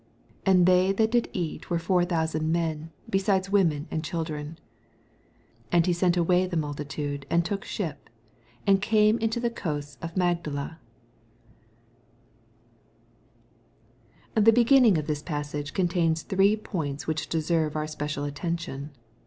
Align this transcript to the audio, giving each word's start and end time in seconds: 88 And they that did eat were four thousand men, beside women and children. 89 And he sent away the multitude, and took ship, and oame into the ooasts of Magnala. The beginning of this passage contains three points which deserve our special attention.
88 0.47 0.51
And 0.51 0.65
they 0.65 0.91
that 0.93 1.11
did 1.11 1.29
eat 1.31 1.69
were 1.69 1.77
four 1.77 2.03
thousand 2.05 2.51
men, 2.51 2.89
beside 3.07 3.47
women 3.49 3.87
and 3.91 4.03
children. 4.03 4.57
89 5.67 5.67
And 5.73 5.85
he 5.85 5.93
sent 5.93 6.17
away 6.17 6.47
the 6.47 6.57
multitude, 6.57 7.27
and 7.29 7.45
took 7.45 7.63
ship, 7.63 8.09
and 8.65 8.81
oame 8.81 9.19
into 9.19 9.39
the 9.39 9.51
ooasts 9.51 9.97
of 10.01 10.17
Magnala. 10.17 10.79
The 14.33 14.51
beginning 14.51 14.97
of 14.97 15.05
this 15.05 15.21
passage 15.21 15.71
contains 15.75 16.23
three 16.23 16.55
points 16.55 17.05
which 17.05 17.29
deserve 17.29 17.75
our 17.75 17.85
special 17.85 18.23
attention. 18.23 18.89